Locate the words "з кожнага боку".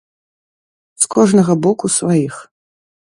1.03-1.85